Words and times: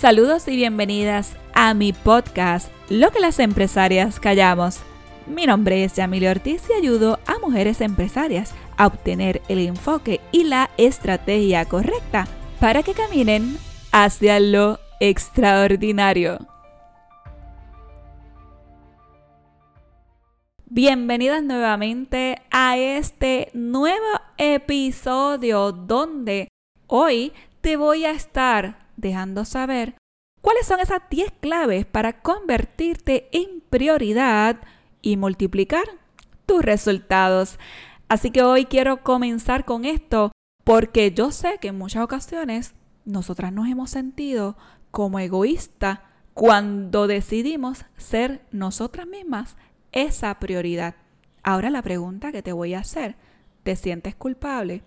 Saludos 0.00 0.48
y 0.48 0.56
bienvenidas 0.56 1.36
a 1.52 1.74
mi 1.74 1.92
podcast, 1.92 2.72
Lo 2.88 3.10
que 3.10 3.20
las 3.20 3.38
empresarias 3.38 4.18
callamos. 4.18 4.80
Mi 5.26 5.44
nombre 5.44 5.84
es 5.84 5.92
Yamile 5.92 6.30
Ortiz 6.30 6.62
y 6.70 6.72
ayudo 6.72 7.18
a 7.26 7.38
mujeres 7.38 7.82
empresarias 7.82 8.54
a 8.78 8.86
obtener 8.86 9.42
el 9.50 9.58
enfoque 9.58 10.22
y 10.32 10.44
la 10.44 10.70
estrategia 10.78 11.66
correcta 11.66 12.26
para 12.60 12.82
que 12.82 12.94
caminen 12.94 13.58
hacia 13.92 14.40
lo 14.40 14.78
extraordinario. 15.00 16.38
Bienvenidas 20.64 21.42
nuevamente 21.42 22.40
a 22.50 22.78
este 22.78 23.50
nuevo 23.52 24.06
episodio 24.38 25.72
donde 25.72 26.48
hoy 26.86 27.34
te 27.60 27.76
voy 27.76 28.06
a 28.06 28.12
estar 28.12 28.79
dejando 29.00 29.44
saber 29.44 29.94
cuáles 30.40 30.66
son 30.66 30.80
esas 30.80 31.02
10 31.10 31.32
claves 31.40 31.86
para 31.86 32.20
convertirte 32.20 33.28
en 33.32 33.60
prioridad 33.70 34.60
y 35.02 35.16
multiplicar 35.16 35.84
tus 36.46 36.62
resultados. 36.62 37.58
Así 38.08 38.30
que 38.30 38.42
hoy 38.42 38.66
quiero 38.66 39.02
comenzar 39.02 39.64
con 39.64 39.84
esto 39.84 40.32
porque 40.64 41.12
yo 41.12 41.30
sé 41.30 41.58
que 41.60 41.68
en 41.68 41.78
muchas 41.78 42.02
ocasiones 42.02 42.74
nosotras 43.04 43.52
nos 43.52 43.68
hemos 43.68 43.90
sentido 43.90 44.56
como 44.90 45.18
egoístas 45.18 46.00
cuando 46.34 47.06
decidimos 47.06 47.84
ser 47.96 48.42
nosotras 48.50 49.06
mismas 49.06 49.56
esa 49.92 50.38
prioridad. 50.38 50.94
Ahora 51.42 51.70
la 51.70 51.82
pregunta 51.82 52.32
que 52.32 52.42
te 52.42 52.52
voy 52.52 52.74
a 52.74 52.80
hacer, 52.80 53.16
¿te 53.62 53.76
sientes 53.76 54.14
culpable? 54.14 54.82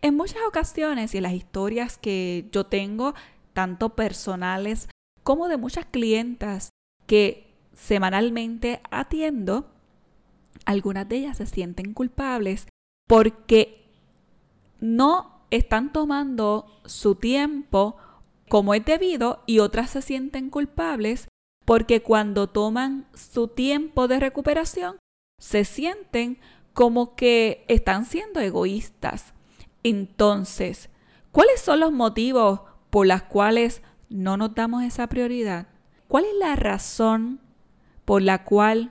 En 0.00 0.16
muchas 0.16 0.42
ocasiones 0.46 1.14
y 1.14 1.18
en 1.18 1.22
las 1.22 1.32
historias 1.32 1.96
que 1.96 2.48
yo 2.52 2.66
tengo, 2.66 3.14
tanto 3.52 3.90
personales 3.90 4.88
como 5.22 5.48
de 5.48 5.56
muchas 5.56 5.86
clientas 5.86 6.70
que 7.06 7.52
semanalmente 7.74 8.80
atiendo, 8.90 9.70
algunas 10.64 11.08
de 11.08 11.16
ellas 11.16 11.38
se 11.38 11.46
sienten 11.46 11.94
culpables 11.94 12.66
porque 13.08 13.90
no 14.80 15.42
están 15.50 15.92
tomando 15.92 16.66
su 16.84 17.14
tiempo 17.14 17.96
como 18.48 18.74
es 18.74 18.84
debido 18.84 19.42
y 19.46 19.60
otras 19.60 19.90
se 19.90 20.02
sienten 20.02 20.50
culpables 20.50 21.28
porque 21.64 22.02
cuando 22.02 22.48
toman 22.48 23.06
su 23.14 23.48
tiempo 23.48 24.08
de 24.08 24.20
recuperación 24.20 24.98
se 25.38 25.64
sienten 25.64 26.38
como 26.72 27.14
que 27.16 27.64
están 27.68 28.04
siendo 28.04 28.40
egoístas. 28.40 29.34
Entonces, 29.82 30.90
¿cuáles 31.30 31.60
son 31.60 31.80
los 31.80 31.92
motivos 31.92 32.60
por 32.92 33.06
los 33.06 33.22
cuales 33.22 33.80
no 34.10 34.36
nos 34.36 34.54
damos 34.54 34.82
esa 34.84 35.06
prioridad? 35.06 35.66
¿Cuál 36.08 36.26
es 36.26 36.34
la 36.38 36.56
razón 36.56 37.40
por 38.04 38.20
la 38.20 38.44
cual 38.44 38.90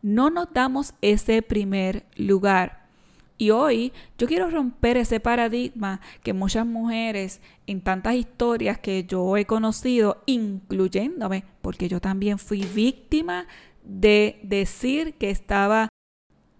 no 0.00 0.30
nos 0.30 0.50
damos 0.54 0.94
ese 1.02 1.42
primer 1.42 2.06
lugar? 2.16 2.86
Y 3.36 3.50
hoy 3.50 3.92
yo 4.16 4.26
quiero 4.26 4.48
romper 4.48 4.96
ese 4.96 5.20
paradigma 5.20 6.00
que 6.22 6.32
muchas 6.32 6.64
mujeres 6.64 7.42
en 7.66 7.82
tantas 7.82 8.14
historias 8.14 8.78
que 8.78 9.04
yo 9.04 9.36
he 9.36 9.44
conocido, 9.44 10.22
incluyéndome, 10.24 11.44
porque 11.60 11.90
yo 11.90 12.00
también 12.00 12.38
fui 12.38 12.62
víctima 12.64 13.46
de 13.84 14.40
decir 14.44 15.12
que 15.18 15.28
estaba 15.28 15.88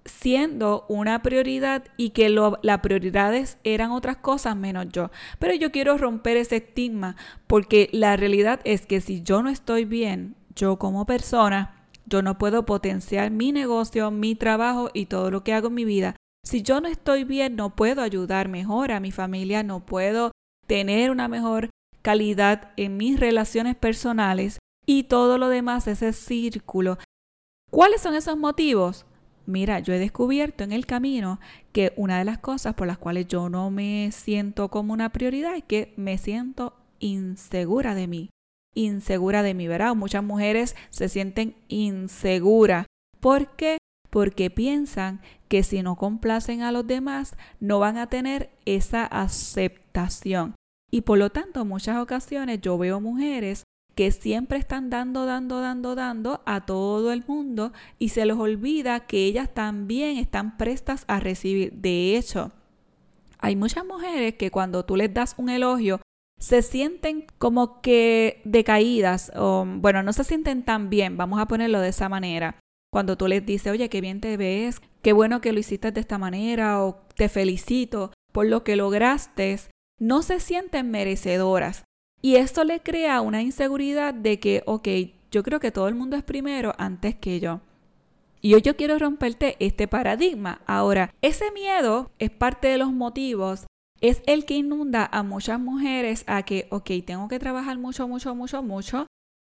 siendo 0.05 0.85
una 0.89 1.23
prioridad 1.23 1.85
y 1.97 2.11
que 2.11 2.29
las 2.29 2.79
prioridades 2.81 3.59
eran 3.65 3.91
otras 3.93 4.17
cosas 4.17 4.57
menos 4.57 4.87
yo. 4.91 5.11
Pero 5.39 5.55
yo 5.55 5.71
quiero 5.71 5.97
romper 5.99 6.37
ese 6.37 6.57
estigma 6.57 7.17
porque 7.47 7.89
la 7.93 8.17
realidad 8.17 8.61
es 8.65 8.87
que 8.87 9.01
si 9.01 9.23
yo 9.23 9.43
no 9.43 9.51
estoy 9.51 9.85
bien, 9.85 10.35
yo 10.55 10.79
como 10.79 11.07
persona, 11.07 11.87
yo 12.07 12.23
no 12.23 12.39
puedo 12.39 12.67
potenciar 12.67 13.31
mi 13.31 13.53
negocio, 13.53 14.11
mi 14.11 14.35
trabajo 14.35 14.91
y 14.93 15.07
todo 15.07 15.31
lo 15.31 15.45
que 15.45 15.53
hago 15.53 15.69
en 15.69 15.75
mi 15.75 15.85
vida. 15.85 16.17
Si 16.45 16.63
yo 16.63 16.81
no 16.81 16.89
estoy 16.89 17.25
bien, 17.25 17.55
no 17.55 17.77
puedo 17.77 18.03
ayudar 18.03 18.49
mejor 18.49 18.91
a 18.91 19.01
mi 19.01 19.13
familia, 19.13 19.63
no 19.63 19.87
puedo 19.87 20.33
tener 20.67 21.11
una 21.11 21.29
mejor 21.29 21.71
calidad 22.03 22.73
en 22.77 22.97
mis 22.97 23.21
relaciones 23.21 23.77
personales 23.77 24.59
y 24.85 25.05
todo 25.05 25.39
lo 25.39 25.49
demás, 25.49 25.87
ese 25.87 26.13
círculo. 26.13 26.99
¿Cuáles 27.71 28.03
son 28.03 28.15
esos 28.15 28.37
motivos? 28.37 29.07
Mira, 29.47 29.81
yo 29.81 29.93
he 29.93 29.99
descubierto 29.99 30.65
en 30.65 30.73
el 30.73 30.87
camino 30.87 31.41
que 31.73 31.93
una 31.97 32.19
de 32.19 32.25
las 32.25 32.39
cosas 32.39 32.75
por 32.75 32.87
las 32.87 32.99
cuales 32.99 33.27
yo 33.27 33.49
no 33.49 33.71
me 33.71 34.11
siento 34.13 34.69
como 34.69 34.93
una 34.93 35.11
prioridad 35.11 35.57
es 35.57 35.65
que 35.65 35.93
me 35.97 36.19
siento 36.19 36.75
insegura 37.01 37.95
de 37.95 38.07
mí. 38.07 38.31
Insegura 38.75 39.43
de 39.43 39.55
mí, 39.55 39.67
¿verdad? 39.69 39.95
Muchas 39.95 40.23
mujeres 40.23 40.77
se 40.91 41.09
sienten 41.09 41.57
inseguras. 41.69 42.87
¿Por 43.21 43.57
qué? 43.57 43.79
Porque 44.11 44.51
piensan 44.51 45.21
que 45.49 45.63
si 45.63 45.83
no 45.83 45.97
complacen 45.97 46.63
a 46.63 46.73
los 46.73 46.87
demás, 46.87 47.37
no 47.61 47.79
van 47.79 47.99
a 47.99 48.07
tener 48.07 48.51
esa 48.65 49.05
aceptación. 49.05 50.55
Y 50.91 51.03
por 51.03 51.19
lo 51.19 51.31
tanto, 51.31 51.63
en 51.63 51.69
muchas 51.69 51.99
ocasiones 51.99 52.61
yo 52.61 52.79
veo 52.79 53.01
mujeres 53.01 53.65
que 53.95 54.11
siempre 54.11 54.59
están 54.59 54.91
dando, 54.91 55.27
dando, 55.27 55.61
dando, 55.61 55.95
dando 55.95 56.43
a 56.47 56.65
todo 56.65 57.13
el 57.13 57.25
mundo 57.27 57.73
y 57.99 58.11
se 58.11 58.25
les 58.25 58.37
olvida 58.37 59.01
que 59.01 59.25
ellas 59.25 59.53
también 59.53 60.17
están 60.17 60.57
prestas 60.57 61.05
a 61.09 61.21
recibir. 61.21 61.73
De 61.73 62.17
hecho, 62.17 62.53
hay 63.39 63.57
muchas 63.57 63.85
mujeres 63.85 64.35
que 64.35 64.51
cuando 64.51 64.85
tú 64.85 64.97
les 64.97 65.13
das 65.13 65.35
un 65.37 65.51
elogio, 65.51 66.01
se 66.39 66.63
sienten 66.63 67.27
como 67.39 67.81
que 67.83 68.41
decaídas 68.45 69.31
o 69.37 69.65
bueno, 69.67 70.03
no 70.03 70.13
se 70.13 70.25
sienten 70.25 70.65
tan 70.65 70.91
bien, 70.91 71.17
vamos 71.17 71.41
a 71.41 71.47
ponerlo 71.47 71.81
de 71.81 71.89
esa 71.91 72.09
manera. 72.09 72.59
Cuando 72.93 73.17
tú 73.17 73.27
les 73.27 73.47
dices, 73.47 73.73
oye, 73.73 73.89
qué 73.89 74.01
bien 74.01 74.21
te 74.21 74.37
ves, 74.37 74.81
qué 75.03 75.13
bueno 75.13 75.41
que 75.41 75.53
lo 75.53 75.61
hiciste 75.61 75.93
de 75.93 76.01
esta 76.01 76.19
manera 76.19 76.83
o 76.83 77.01
te 77.15 77.29
felicito 77.29 78.13
por 78.33 78.47
lo 78.47 78.65
que 78.65 78.77
lograste, 78.77 79.59
no 80.01 80.23
se 80.23 80.41
sienten 80.41 80.91
merecedoras. 80.91 81.85
Y 82.23 82.37
esto 82.37 82.63
le 82.63 82.81
crea 82.81 83.21
una 83.21 83.43
inseguridad 83.43 84.15
de 84.15 84.39
que, 84.39 84.63
ok, 84.65 84.89
yo 85.33 85.43
creo 85.43 85.59
que 85.59 85.73
todo 85.73 85.89
el 85.89 85.97
mundo 85.97 86.17
es 86.17 86.23
primero 86.23 86.73
antes 86.79 87.17
que 87.17 87.41
yo. 87.41 87.61
Y 88.41 88.55
hoy 88.55 88.63
yo 88.63 88.77
quiero 88.77 88.99
romperte 88.99 89.57
este 89.59 89.89
paradigma. 89.89 90.61
Ahora, 90.67 91.13
ese 91.21 91.51
miedo 91.51 92.11
es 92.21 92.31
parte 92.31 92.69
de 92.69 92.79
los 92.79 92.93
motivos, 92.93 93.67
es 94.01 94.23
el 94.27 94.45
que 94.45 94.55
inunda 94.55 95.09
a 95.13 95.23
muchas 95.23 95.59
mujeres 95.59 96.25
a 96.27 96.43
que, 96.45 96.67
ok, 96.71 96.91
tengo 97.05 97.29
que 97.29 97.39
trabajar 97.41 97.79
mucho, 97.79 98.07
mucho, 98.07 98.35
mucho, 98.35 98.63
mucho, 98.63 99.07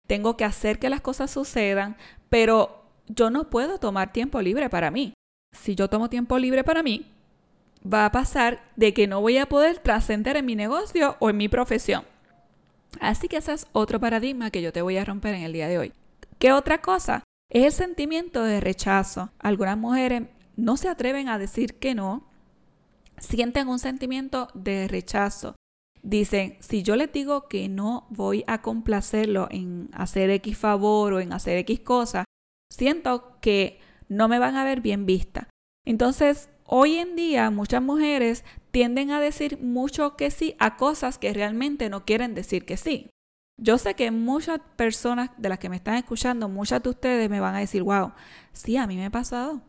tengo 0.07 0.37
que 0.37 0.45
hacer 0.45 0.79
que 0.79 0.91
las 0.91 1.01
cosas 1.01 1.31
sucedan, 1.31 1.97
pero 2.29 2.85
yo 3.07 3.31
no 3.31 3.51
puedo 3.51 3.79
tomar 3.79 4.13
tiempo 4.13 4.41
libre 4.41 4.69
para 4.71 4.91
mí. 4.91 5.15
Si 5.57 5.75
yo 5.75 5.89
tomo 5.89 6.09
tiempo 6.09 6.39
libre 6.39 6.65
para 6.65 6.83
mí, 6.83 7.07
va 7.83 8.07
a 8.07 8.13
pasar 8.13 8.63
de 8.77 8.95
que 8.95 9.07
no 9.07 9.21
voy 9.21 9.39
a 9.39 9.47
poder 9.47 9.79
trascender 9.79 10.37
en 10.37 10.47
mi 10.47 10.55
negocio 10.55 11.17
o 11.19 11.31
en 11.31 11.37
mi 11.37 11.49
profesión. 11.49 12.05
Así 13.01 13.29
que 13.29 13.39
ese 13.39 13.53
es 13.53 13.67
otro 13.73 14.01
paradigma 14.01 14.51
que 14.51 14.63
yo 14.63 14.73
te 14.73 14.83
voy 14.83 14.97
a 14.97 15.05
romper 15.05 15.35
en 15.35 15.43
el 15.43 15.53
día 15.53 15.69
de 15.69 15.79
hoy. 15.79 15.93
¿Qué 16.39 16.53
otra 16.53 16.83
cosa? 16.83 17.25
Es 17.51 17.65
el 17.65 17.73
sentimiento 17.73 18.43
de 18.45 18.61
rechazo. 18.61 19.31
Algunas 19.39 19.79
mujeres 19.79 20.23
no 20.57 20.77
se 20.77 20.89
atreven 20.89 21.29
a 21.29 21.39
decir 21.39 21.79
que 21.79 21.95
no, 21.95 22.27
sienten 23.19 23.69
un 23.69 23.79
sentimiento 23.79 24.49
de 24.55 24.89
rechazo. 24.89 25.55
Dicen, 26.03 26.57
si 26.61 26.83
yo 26.83 26.97
les 26.97 27.13
digo 27.13 27.49
que 27.49 27.69
no 27.69 28.07
voy 28.11 28.45
a 28.47 28.61
complacerlo 28.61 29.49
en 29.51 29.89
hacer 29.93 30.31
X 30.31 30.59
favor 30.59 31.13
o 31.13 31.21
en 31.21 31.33
hacer 31.33 31.59
X 31.59 31.81
cosa, 31.81 32.25
siento 32.71 33.39
que 33.41 33.81
no 34.09 34.29
me 34.29 34.39
van 34.39 34.57
a 34.57 34.65
ver 34.65 34.81
bien 34.81 35.07
vista. 35.07 35.49
Entonces, 35.87 36.49
hoy 36.67 36.97
en 36.97 37.15
día 37.15 37.51
muchas 37.51 37.83
mujeres 37.83 38.45
tienden 38.73 39.11
a 39.11 39.21
decir 39.21 39.59
mucho 39.61 40.17
que 40.17 40.31
sí 40.31 40.57
a 40.59 40.77
cosas 40.77 41.19
que 41.19 41.33
realmente 41.33 41.89
no 41.89 42.05
quieren 42.05 42.35
decir 42.35 42.65
que 42.65 42.77
sí. 42.77 43.11
Yo 43.61 43.79
sé 43.79 43.95
que 43.95 44.11
muchas 44.11 44.61
personas 44.77 45.31
de 45.37 45.51
las 45.51 45.59
que 45.59 45.69
me 45.69 45.77
están 45.77 45.95
escuchando, 45.95 46.49
muchas 46.49 46.83
de 46.83 46.89
ustedes 46.89 47.31
me 47.31 47.39
van 47.39 47.55
a 47.55 47.61
decir, 47.61 47.83
wow, 47.83 48.13
sí, 48.53 48.77
a 48.77 48.87
mí 48.87 48.97
me 48.97 49.07
ha 49.07 49.11
pasado. 49.11 49.61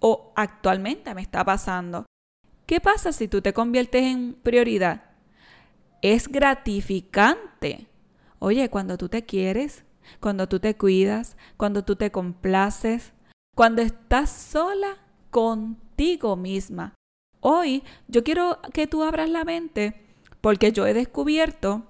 O 0.00 0.32
actualmente 0.34 1.14
me 1.14 1.20
está 1.20 1.44
pasando. 1.44 2.06
¿Qué 2.64 2.80
pasa 2.80 3.12
si 3.12 3.28
tú 3.28 3.42
te 3.42 3.52
conviertes 3.52 4.02
en 4.02 4.34
prioridad? 4.42 5.04
Es 6.02 6.26
gratificante. 6.28 7.86
Oye, 8.38 8.70
cuando 8.70 8.96
tú 8.96 9.08
te 9.08 9.24
quieres, 9.24 9.84
cuando 10.18 10.48
tú 10.48 10.58
te 10.58 10.76
cuidas, 10.76 11.36
cuando 11.56 11.84
tú 11.84 11.94
te 11.96 12.10
complaces, 12.10 13.12
cuando 13.54 13.82
estás 13.82 14.30
sola 14.30 14.96
contigo 15.30 16.36
misma, 16.36 16.94
Hoy 17.48 17.84
yo 18.08 18.24
quiero 18.24 18.58
que 18.72 18.88
tú 18.88 19.04
abras 19.04 19.30
la 19.30 19.44
mente 19.44 20.04
porque 20.40 20.72
yo 20.72 20.84
he 20.84 20.94
descubierto 20.94 21.86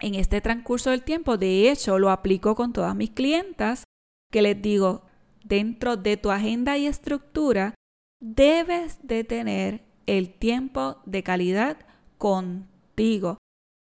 en 0.00 0.16
este 0.16 0.40
transcurso 0.40 0.90
del 0.90 1.04
tiempo, 1.04 1.36
de 1.36 1.70
hecho 1.70 2.00
lo 2.00 2.10
aplico 2.10 2.56
con 2.56 2.72
todas 2.72 2.96
mis 2.96 3.10
clientas, 3.10 3.84
que 4.32 4.42
les 4.42 4.60
digo, 4.60 5.02
dentro 5.44 5.96
de 5.96 6.16
tu 6.16 6.32
agenda 6.32 6.76
y 6.76 6.86
estructura, 6.86 7.76
debes 8.20 8.98
de 9.06 9.22
tener 9.22 9.84
el 10.06 10.34
tiempo 10.34 10.96
de 11.06 11.22
calidad 11.22 11.78
contigo. 12.18 13.38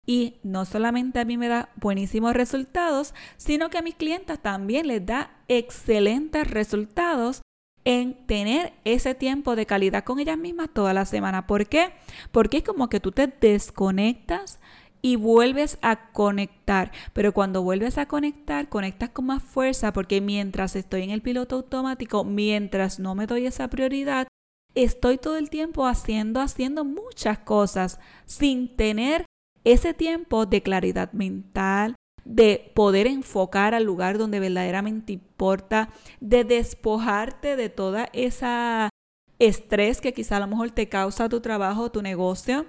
Y 0.07 0.37
no 0.43 0.65
solamente 0.65 1.21
a 1.21 1.27
mí 1.27 1.37
me 1.37 1.49
da 1.49 1.69
buenísimos 1.77 2.33
resultados, 2.33 3.13
sino 3.37 3.69
que 3.69 3.77
a 3.77 3.83
mis 3.83 3.95
clientes 3.95 4.41
también 4.41 4.87
les 4.87 5.05
da 5.05 5.37
excelentes 5.49 6.51
resultados 6.51 7.43
en 7.89 8.13
tener 8.27 8.75
ese 8.85 9.15
tiempo 9.15 9.57
de 9.57 9.65
calidad 9.65 10.05
con 10.05 10.19
ellas 10.19 10.37
mismas 10.37 10.69
toda 10.75 10.93
la 10.93 11.07
semana. 11.07 11.47
¿Por 11.47 11.69
qué? 11.69 11.95
Porque 12.33 12.59
es 12.59 12.63
como 12.63 12.91
que 12.91 13.01
tú 13.01 13.13
te 13.13 13.29
desconectas 13.29 14.61
y 15.01 15.17
vuelves 15.17 15.79
a 15.81 16.11
conectar. 16.13 16.93
Pero 17.15 17.33
cuando 17.33 17.63
vuelves 17.63 17.97
a 17.97 18.05
conectar, 18.05 18.69
conectas 18.69 19.09
con 19.09 19.25
más 19.25 19.43
fuerza 19.43 19.95
porque 19.95 20.21
mientras 20.21 20.77
estoy 20.77 21.05
en 21.05 21.09
el 21.09 21.23
piloto 21.23 21.57
automático, 21.57 22.25
mientras 22.25 23.01
no 23.01 23.15
me 23.15 23.27
doy 23.27 23.47
esa 23.47 23.69
prioridad, 23.69 24.29
estoy 24.75 25.17
todo 25.17 25.39
el 25.39 25.49
tiempo 25.49 25.87
haciendo, 25.87 26.43
haciendo 26.43 26.85
muchas 26.85 27.39
cosas 27.39 28.01
sin 28.27 28.77
tener 28.77 29.25
ese 29.65 29.95
tiempo 29.95 30.45
de 30.45 30.63
claridad 30.63 31.11
mental, 31.15 31.95
de 32.29 32.71
poder 32.75 33.07
enfocar 33.07 33.75
al 33.75 33.85
lugar 33.85 34.19
donde 34.19 34.39
verdaderamente 34.39 35.15
importa, 35.15 35.89
de 36.21 36.45
despojarte 36.45 37.57
de 37.57 37.71
toda 37.71 38.11
esa 38.13 38.91
estrés 39.39 40.03
que 40.03 40.13
quizá 40.13 40.37
a 40.37 40.41
lo 40.41 40.47
mejor 40.47 40.71
te 40.71 40.91
causa 40.91 41.31
tu 41.31 41.41
trabajo, 41.41 41.91
tu 41.91 42.03
negocio. 42.03 42.67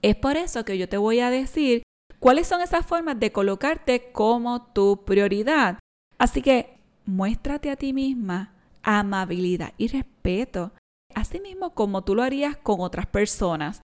Es 0.00 0.14
por 0.14 0.36
eso 0.36 0.64
que 0.64 0.78
yo 0.78 0.88
te 0.88 0.96
voy 0.96 1.18
a 1.18 1.30
decir 1.30 1.82
cuáles 2.20 2.46
son 2.46 2.60
esas 2.60 2.86
formas 2.86 3.18
de 3.18 3.32
colocarte 3.32 4.12
como 4.12 4.62
tu 4.72 5.04
prioridad. 5.04 5.80
Así 6.18 6.40
que 6.40 6.78
muéstrate 7.04 7.68
a 7.68 7.76
ti 7.76 7.92
misma 7.92 8.54
amabilidad 8.84 9.72
y 9.76 9.88
respeto, 9.88 10.72
así 11.14 11.40
mismo 11.40 11.70
como 11.74 12.02
tú 12.02 12.14
lo 12.14 12.22
harías 12.22 12.56
con 12.56 12.80
otras 12.80 13.06
personas. 13.06 13.80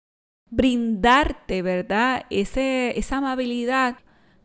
Brindarte, 0.51 1.63
¿verdad? 1.63 2.27
Ese, 2.31 2.97
esa 2.97 3.17
amabilidad 3.17 3.97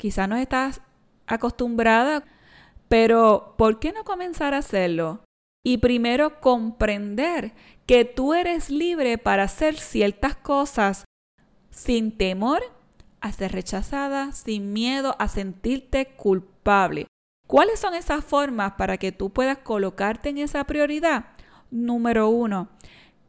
Quizá 0.03 0.27
no 0.27 0.35
estás 0.35 0.81
acostumbrada, 1.27 2.25
pero 2.89 3.55
¿por 3.57 3.79
qué 3.79 3.94
no 3.94 4.03
comenzar 4.03 4.53
a 4.53 4.57
hacerlo? 4.57 5.23
Y 5.65 5.77
primero 5.77 6.41
comprender 6.41 7.53
que 7.85 8.03
tú 8.03 8.33
eres 8.33 8.69
libre 8.69 9.17
para 9.17 9.44
hacer 9.44 9.77
ciertas 9.77 10.35
cosas 10.35 11.05
sin 11.69 12.17
temor 12.17 12.61
a 13.21 13.31
ser 13.31 13.53
rechazada, 13.53 14.33
sin 14.33 14.73
miedo 14.73 15.15
a 15.19 15.29
sentirte 15.29 16.07
culpable. 16.17 17.07
¿Cuáles 17.47 17.79
son 17.79 17.94
esas 17.94 18.25
formas 18.25 18.73
para 18.73 18.97
que 18.97 19.13
tú 19.13 19.29
puedas 19.29 19.59
colocarte 19.59 20.27
en 20.27 20.39
esa 20.39 20.65
prioridad? 20.65 21.27
Número 21.71 22.27
uno, 22.27 22.67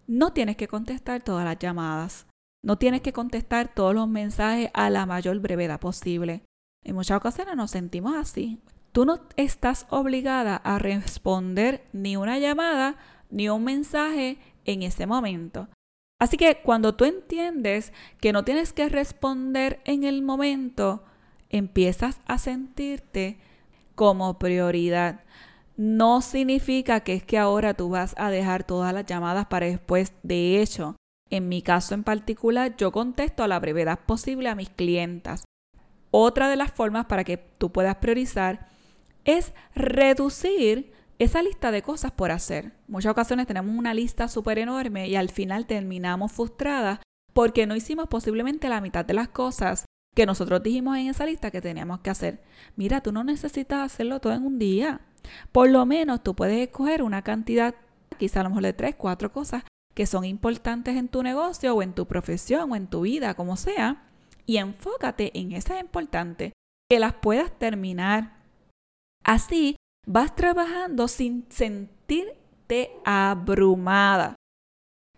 no 0.09 0.32
tienes 0.32 0.56
que 0.56 0.67
contestar 0.67 1.23
todas 1.23 1.44
las 1.44 1.56
llamadas. 1.56 2.26
No 2.65 2.79
tienes 2.79 3.00
que 3.00 3.12
contestar 3.12 3.73
todos 3.73 3.94
los 3.94 4.09
mensajes 4.09 4.71
a 4.75 4.91
la 4.91 5.06
mayor 5.06 5.38
brevedad 5.38 5.79
posible. 5.79 6.43
En 6.85 6.95
muchas 6.95 7.17
ocasiones 7.17 7.57
nos 7.57 7.71
sentimos 7.71 8.15
así. 8.15 8.61
Tú 8.93 9.05
no 9.05 9.21
estás 9.37 9.87
obligada 9.91 10.57
a 10.57 10.79
responder 10.79 11.85
ni 11.93 12.17
una 12.17 12.39
llamada 12.39 12.97
ni 13.31 13.49
un 13.49 13.65
mensaje 13.65 14.39
en 14.65 14.83
ese 14.83 15.07
momento. 15.07 15.69
Así 16.21 16.37
que 16.37 16.61
cuando 16.63 16.95
tú 16.95 17.05
entiendes 17.05 17.93
que 18.21 18.33
no 18.33 18.45
tienes 18.45 18.73
que 18.73 18.89
responder 18.89 19.81
en 19.85 20.05
el 20.05 20.23
momento, 20.23 21.03
empiezas 21.51 22.21
a 22.27 22.39
sentirte 22.39 23.39
como 23.95 24.39
prioridad. 24.39 25.21
No 25.77 26.21
significa 26.21 27.01
que 27.01 27.15
es 27.15 27.25
que 27.25 27.39
ahora 27.39 27.75
tú 27.75 27.89
vas 27.89 28.15
a 28.17 28.31
dejar 28.31 28.65
todas 28.65 28.95
las 28.95 29.07
llamadas 29.07 29.47
para 29.47 29.67
después. 29.67 30.13
De 30.23 30.63
hecho, 30.63 30.97
en 31.31 31.49
mi 31.49 31.63
caso 31.63 31.95
en 31.95 32.05
particular, 32.05 32.77
yo 32.77 32.93
contesto 32.93 33.43
a 33.43 33.49
la 33.49 33.59
brevedad 33.59 33.99
posible 34.07 34.49
a 34.49 34.55
mis 34.55 34.71
clientas. 34.71 35.45
Otra 36.16 36.49
de 36.49 36.55
las 36.55 36.70
formas 36.70 37.06
para 37.06 37.25
que 37.25 37.38
tú 37.38 37.72
puedas 37.72 37.96
priorizar 37.96 38.69
es 39.25 39.52
reducir 39.75 40.93
esa 41.19 41.43
lista 41.43 41.72
de 41.72 41.82
cosas 41.82 42.12
por 42.12 42.31
hacer. 42.31 42.70
Muchas 42.87 43.11
ocasiones 43.11 43.49
tenemos 43.49 43.76
una 43.76 43.94
lista 43.94 44.28
súper 44.28 44.61
enorme 44.61 45.08
y 45.08 45.16
al 45.16 45.28
final 45.28 45.66
terminamos 45.66 46.31
frustradas 46.31 47.00
porque 47.32 47.66
no 47.66 47.75
hicimos 47.75 48.06
posiblemente 48.06 48.69
la 48.69 48.81
mitad 48.81 49.05
de 49.05 49.14
las 49.14 49.26
cosas 49.26 49.87
que 50.14 50.25
nosotros 50.25 50.62
dijimos 50.62 50.96
en 50.99 51.08
esa 51.08 51.26
lista 51.26 51.50
que 51.50 51.61
teníamos 51.61 51.99
que 51.99 52.11
hacer. 52.11 52.44
Mira, 52.76 53.00
tú 53.00 53.11
no 53.11 53.25
necesitas 53.25 53.81
hacerlo 53.81 54.20
todo 54.20 54.34
en 54.34 54.46
un 54.46 54.61
día. 54.61 55.00
Por 55.50 55.69
lo 55.69 55.84
menos 55.84 56.22
tú 56.22 56.37
puedes 56.37 56.61
escoger 56.61 57.02
una 57.02 57.22
cantidad, 57.22 57.75
quizá 58.20 58.38
a 58.38 58.43
lo 58.44 58.50
mejor 58.50 58.62
de 58.62 58.72
tres, 58.72 58.94
cuatro 58.94 59.32
cosas 59.32 59.64
que 59.94 60.06
son 60.06 60.25
importantes 60.25 60.94
en 60.96 61.08
tu 61.08 61.25
negocio 61.25 61.75
o 61.75 61.82
en 61.82 61.93
tu 61.93 62.06
profesión 62.06 62.70
o 62.70 62.76
en 62.76 62.87
tu 62.87 63.00
vida, 63.00 63.34
como 63.34 63.56
sea, 63.56 64.05
y 64.46 64.58
enfócate 64.58 65.31
en 65.38 65.52
esas 65.52 65.81
importantes, 65.81 66.52
que 66.91 66.99
las 66.99 67.14
puedas 67.14 67.50
terminar. 67.58 68.37
Así 69.25 69.76
vas 70.06 70.35
trabajando 70.37 71.08
sin 71.08 71.46
sentirte 71.49 72.91
abrumada. 73.05 74.37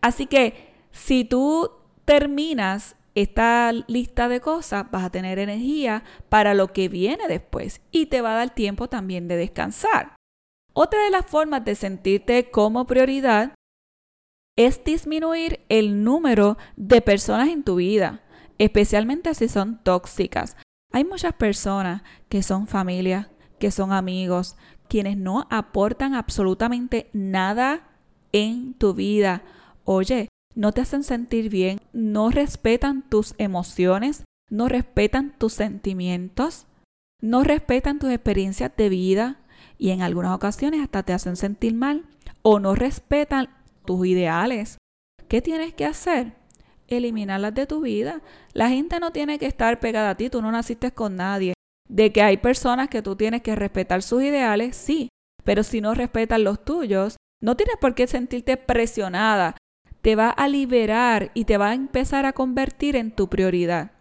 Así 0.01 0.27
que 0.27 0.73
si 0.93 1.25
tú 1.25 1.71
terminas 2.05 2.97
esta 3.15 3.73
lista 3.73 4.29
de 4.29 4.41
cosas, 4.41 4.91
vas 4.91 5.05
a 5.05 5.11
tener 5.11 5.39
energía 5.39 6.05
para 6.29 6.55
lo 6.55 6.73
que 6.73 6.89
viene 6.89 7.27
después 7.29 7.81
y 7.91 8.07
te 8.07 8.21
va 8.21 8.33
a 8.33 8.37
dar 8.37 8.55
tiempo 8.55 8.89
también 8.89 9.27
de 9.27 9.37
descansar. 9.37 10.15
Otra 10.75 11.03
de 11.03 11.11
las 11.11 11.25
formas 11.25 11.65
de 11.65 11.75
sentirte 11.75 12.51
como 12.51 12.87
prioridad 12.87 13.55
es 14.57 14.85
disminuir 14.85 15.61
el 15.69 16.05
número 16.05 16.59
de 16.77 17.01
personas 17.01 17.49
en 17.49 17.63
tu 17.63 17.77
vida 17.77 18.23
especialmente 18.59 19.35
si 19.35 19.49
son 19.49 19.83
tóxicas. 19.83 20.57
Hay 20.93 21.05
muchas 21.05 21.35
personas 21.35 22.03
que 22.29 22.43
son 22.43 22.67
familia, 22.67 23.31
que 23.59 23.71
son 23.71 23.93
amigos, 23.93 24.57
quienes 24.89 25.17
no 25.17 25.47
aportan 25.51 26.15
absolutamente 26.15 27.11
nada 27.13 27.89
en 28.33 28.75
tu 28.75 28.95
vida. 28.95 29.43
Oye, 29.85 30.29
no 30.55 30.73
te 30.73 30.81
hacen 30.81 31.03
sentir 31.03 31.51
bien, 31.51 31.81
no 31.93 32.31
respetan 32.31 33.03
tus 33.09 33.35
emociones, 33.39 34.25
no 34.51 34.69
respetan 34.69 35.35
tus 35.39 35.53
sentimientos, 35.53 36.67
no 37.21 37.43
respetan 37.45 37.99
tus 37.99 38.11
experiencias 38.11 38.73
de 38.77 38.89
vida 38.89 39.41
y 39.79 39.91
en 39.91 40.03
algunas 40.03 40.35
ocasiones 40.35 40.81
hasta 40.81 41.03
te 41.03 41.13
hacen 41.13 41.37
sentir 41.37 41.75
mal 41.75 42.05
o 42.43 42.61
no 42.61 42.75
respetan 42.75 43.49
tus 43.85 44.07
ideales. 44.07 44.79
¿Qué 45.29 45.43
tienes 45.43 45.75
que 45.75 45.85
hacer? 45.85 46.35
Eliminarlas 46.89 47.55
de 47.55 47.67
tu 47.67 47.81
vida. 47.81 48.21
La 48.53 48.69
gente 48.69 49.01
no 49.01 49.11
tiene 49.11 49.39
que 49.39 49.47
estar 49.47 49.81
pegada 49.81 50.11
a 50.11 50.17
ti, 50.17 50.31
tú 50.31 50.43
no 50.43 50.51
naciste 50.51 50.93
con 50.93 51.17
nadie. 51.17 51.55
De 51.89 52.13
que 52.13 52.23
hay 52.23 52.37
personas 52.37 52.89
que 52.89 53.03
tú 53.03 53.17
tienes 53.17 53.43
que 53.43 53.55
respetar 53.55 54.03
sus 54.03 54.23
ideales, 54.23 54.77
sí, 54.77 55.09
pero 55.45 55.63
si 55.63 55.81
no 55.81 55.95
respetan 55.95 56.45
los 56.45 56.65
tuyos, 56.65 57.17
no 57.41 57.57
tienes 57.57 57.77
por 57.81 57.95
qué 57.95 58.07
sentirte 58.07 58.57
presionada. 58.57 59.57
Te 60.03 60.17
va 60.17 60.31
a 60.31 60.49
liberar 60.49 61.31
y 61.35 61.45
te 61.45 61.59
va 61.59 61.71
a 61.71 61.75
empezar 61.75 62.27
a 62.27 62.33
convertir 62.33 62.97
en 62.97 63.13
tu 63.13 63.29
prioridad. 63.29 63.93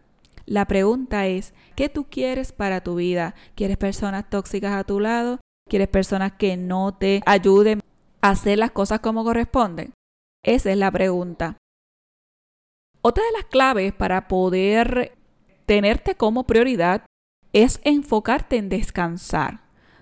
La 0.45 0.65
pregunta 0.65 1.25
es, 1.27 1.53
¿qué 1.75 1.89
tú 1.89 2.05
quieres 2.09 2.51
para 2.51 2.81
tu 2.81 2.95
vida? 2.95 3.33
¿Quieres 3.55 3.77
personas 3.77 4.29
tóxicas 4.29 4.74
a 4.74 4.83
tu 4.83 5.00
lado? 5.00 5.39
¿Quieres 5.67 5.88
personas 5.88 6.33
que 6.33 6.57
no 6.57 6.93
te 6.93 7.21
ayuden 7.25 7.81
a 8.21 8.29
hacer 8.29 8.59
las 8.59 8.71
cosas 8.71 9.00
como 9.00 9.24
corresponden? 9.24 9.93
Esa 10.43 10.71
es 10.71 10.77
la 10.77 10.91
pregunta. 10.91 11.57
Otra 13.07 13.24
de 13.24 13.33
las 13.33 13.45
claves 13.45 13.93
para 13.93 14.27
poder 14.27 15.15
tenerte 15.67 16.15
como 16.15 16.45
prioridad 16.47 17.05
es 17.53 17.79
enfocarte 17.83 18.57
en 18.57 18.67
descansar, 18.67 19.62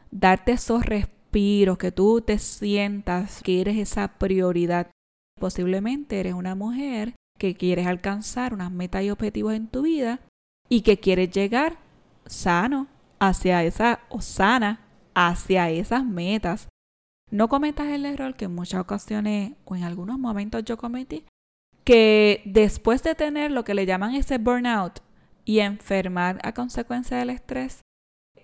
darte 0.10 0.53
esos 0.53 0.86
respiros, 0.86 1.77
que 1.77 1.91
tú 1.91 2.22
te 2.22 2.39
sientas 2.39 3.43
que 3.43 3.60
eres 3.60 3.75
esa 3.75 4.07
prioridad. 4.19 4.89
Posiblemente 5.38 6.17
eres 6.17 6.33
una 6.33 6.55
mujer 6.55 7.13
que 7.38 7.55
quieres 7.55 7.88
alcanzar 7.88 8.53
unas 8.53 8.72
metas 8.72 9.03
y 9.03 9.10
objetivos 9.10 9.53
en 9.53 9.67
tu 9.67 9.81
vida 9.81 10.22
y 10.69 10.79
que 10.79 10.98
quieres 10.98 11.29
llegar 11.29 11.79
sano 12.25 12.88
hacia 13.19 13.65
esa 13.65 14.00
o 14.07 14.22
sana 14.22 14.79
hacia 15.13 15.69
esas 15.69 16.05
metas. 16.05 16.69
No 17.31 17.50
cometas 17.50 17.88
el 17.88 18.05
error 18.05 18.38
que 18.38 18.45
en 18.45 18.55
muchas 18.55 18.79
ocasiones 18.79 19.55
o 19.65 19.75
en 19.75 19.83
algunos 19.83 20.17
momentos 20.17 20.63
yo 20.63 20.77
cometí, 20.77 21.25
que 21.83 22.41
después 22.45 23.03
de 23.03 23.15
tener 23.15 23.51
lo 23.51 23.63
que 23.63 23.73
le 23.73 23.85
llaman 23.85 24.15
ese 24.15 24.37
burnout 24.37 24.99
y 25.45 25.59
enfermar 25.59 26.39
a 26.43 26.53
consecuencia 26.53 27.17
del 27.17 27.29
estrés, 27.29 27.81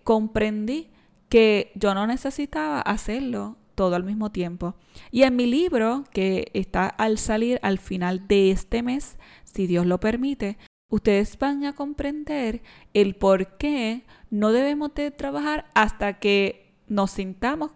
comprendí 0.03 0.89
que 1.29 1.71
yo 1.75 1.93
no 1.93 2.07
necesitaba 2.07 2.81
hacerlo 2.81 3.57
todo 3.75 3.95
al 3.95 4.03
mismo 4.03 4.31
tiempo. 4.31 4.75
Y 5.11 5.23
en 5.23 5.35
mi 5.35 5.45
libro, 5.45 6.03
que 6.11 6.51
está 6.53 6.87
al 6.87 7.17
salir 7.17 7.59
al 7.61 7.79
final 7.79 8.27
de 8.27 8.51
este 8.51 8.83
mes, 8.83 9.17
si 9.45 9.67
Dios 9.67 9.85
lo 9.85 9.99
permite, 9.99 10.57
ustedes 10.91 11.37
van 11.39 11.63
a 11.63 11.73
comprender 11.73 12.61
el 12.93 13.15
por 13.15 13.57
qué 13.57 14.03
no 14.29 14.51
debemos 14.51 14.93
de 14.95 15.11
trabajar 15.11 15.69
hasta 15.75 16.19
que 16.19 16.73
nos 16.87 17.11
sintamos 17.11 17.71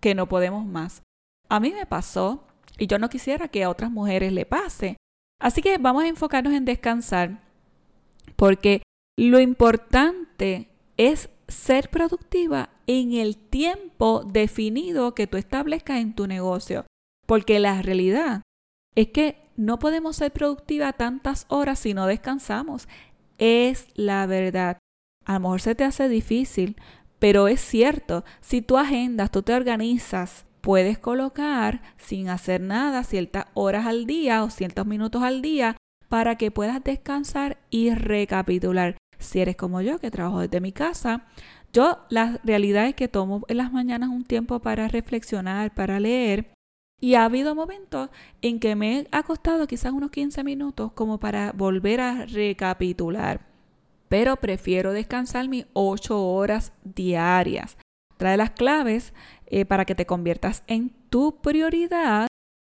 que 0.00 0.14
no 0.14 0.28
podemos 0.28 0.64
más. 0.64 1.02
A 1.48 1.60
mí 1.60 1.70
me 1.72 1.84
pasó 1.84 2.46
y 2.78 2.86
yo 2.86 2.98
no 2.98 3.10
quisiera 3.10 3.48
que 3.48 3.64
a 3.64 3.70
otras 3.70 3.90
mujeres 3.90 4.32
le 4.32 4.46
pase. 4.46 4.96
Así 5.42 5.60
que 5.60 5.76
vamos 5.76 6.04
a 6.04 6.08
enfocarnos 6.08 6.54
en 6.54 6.64
descansar, 6.64 7.42
porque 8.36 8.82
Lo 9.18 9.40
importante 9.40 10.70
es 10.96 11.28
ser 11.46 11.90
productiva 11.90 12.70
en 12.86 13.12
el 13.12 13.36
tiempo 13.36 14.24
definido 14.24 15.14
que 15.14 15.26
tú 15.26 15.36
establezcas 15.36 15.98
en 15.98 16.14
tu 16.14 16.26
negocio. 16.26 16.86
Porque 17.26 17.58
la 17.60 17.82
realidad 17.82 18.42
es 18.94 19.08
que 19.08 19.36
no 19.56 19.78
podemos 19.78 20.16
ser 20.16 20.32
productiva 20.32 20.94
tantas 20.94 21.44
horas 21.48 21.78
si 21.78 21.92
no 21.92 22.06
descansamos. 22.06 22.88
Es 23.36 23.86
la 23.94 24.26
verdad. 24.26 24.78
A 25.26 25.34
lo 25.34 25.40
mejor 25.40 25.60
se 25.60 25.74
te 25.74 25.84
hace 25.84 26.08
difícil, 26.08 26.76
pero 27.18 27.48
es 27.48 27.60
cierto, 27.60 28.24
si 28.40 28.62
tú 28.62 28.78
agendas, 28.78 29.30
tú 29.30 29.42
te 29.42 29.54
organizas, 29.54 30.46
puedes 30.62 30.98
colocar 30.98 31.82
sin 31.98 32.30
hacer 32.30 32.62
nada 32.62 33.04
ciertas 33.04 33.46
horas 33.52 33.86
al 33.86 34.06
día 34.06 34.42
o 34.44 34.50
ciertos 34.50 34.86
minutos 34.86 35.22
al 35.22 35.42
día 35.42 35.76
para 36.08 36.36
que 36.36 36.50
puedas 36.50 36.82
descansar 36.82 37.58
y 37.68 37.90
recapitular. 37.90 38.96
Si 39.18 39.40
eres 39.40 39.56
como 39.56 39.80
yo, 39.82 39.98
que 39.98 40.10
trabajo 40.10 40.40
desde 40.40 40.60
mi 40.60 40.72
casa, 40.72 41.26
yo 41.72 41.98
la 42.10 42.40
realidad 42.44 42.86
es 42.86 42.94
que 42.94 43.08
tomo 43.08 43.42
en 43.48 43.56
las 43.56 43.72
mañanas 43.72 44.10
un 44.10 44.24
tiempo 44.24 44.60
para 44.60 44.88
reflexionar, 44.88 45.74
para 45.74 46.00
leer. 46.00 46.52
Y 47.00 47.14
ha 47.14 47.24
habido 47.24 47.54
momentos 47.54 48.10
en 48.42 48.60
que 48.60 48.76
me 48.76 49.06
ha 49.10 49.22
costado 49.24 49.66
quizás 49.66 49.92
unos 49.92 50.10
15 50.10 50.44
minutos 50.44 50.92
como 50.92 51.18
para 51.18 51.52
volver 51.52 52.00
a 52.00 52.26
recapitular. 52.26 53.40
Pero 54.08 54.36
prefiero 54.36 54.92
descansar 54.92 55.48
mis 55.48 55.66
8 55.72 56.22
horas 56.22 56.72
diarias. 56.84 57.76
De 58.30 58.36
las 58.36 58.50
claves 58.50 59.12
eh, 59.46 59.64
para 59.64 59.84
que 59.84 59.94
te 59.94 60.06
conviertas 60.06 60.62
en 60.66 60.90
tu 61.10 61.40
prioridad 61.40 62.28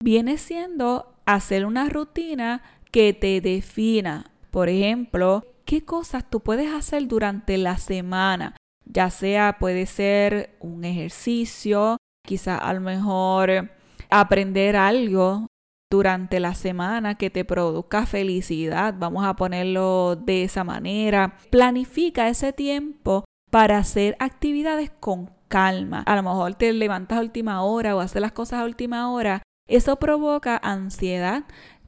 viene 0.03 0.37
siendo 0.37 1.15
hacer 1.25 1.65
una 1.65 1.89
rutina 1.89 2.61
que 2.91 3.13
te 3.13 3.41
defina. 3.41 4.31
Por 4.51 4.69
ejemplo, 4.69 5.45
qué 5.65 5.83
cosas 5.83 6.29
tú 6.29 6.41
puedes 6.41 6.73
hacer 6.73 7.07
durante 7.07 7.57
la 7.57 7.77
semana. 7.77 8.55
Ya 8.85 9.09
sea 9.09 9.57
puede 9.59 9.85
ser 9.85 10.55
un 10.59 10.85
ejercicio, 10.85 11.97
quizás 12.25 12.59
a 12.61 12.73
lo 12.73 12.81
mejor 12.81 13.71
aprender 14.09 14.75
algo 14.75 15.47
durante 15.89 16.39
la 16.39 16.53
semana 16.53 17.15
que 17.15 17.29
te 17.29 17.45
produzca 17.45 18.05
felicidad, 18.05 18.93
vamos 18.97 19.25
a 19.25 19.35
ponerlo 19.35 20.15
de 20.17 20.43
esa 20.43 20.63
manera. 20.63 21.37
Planifica 21.49 22.27
ese 22.27 22.51
tiempo 22.51 23.23
para 23.57 23.79
hacer 23.79 24.15
actividades 24.19 24.91
con 24.99 25.31
calma. 25.47 26.03
A 26.05 26.15
lo 26.15 26.21
mejor 26.21 26.53
te 26.53 26.71
levantas 26.73 27.17
a 27.17 27.21
última 27.21 27.63
hora 27.63 27.95
o 27.95 28.01
haces 28.01 28.21
las 28.21 28.31
cosas 28.31 28.59
a 28.59 28.65
última 28.65 29.11
hora. 29.11 29.41
Eso 29.67 29.95
provoca 29.95 30.59
ansiedad, 30.61 31.43